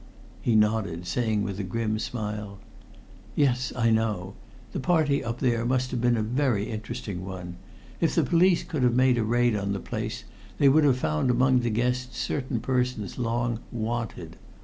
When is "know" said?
3.91-4.33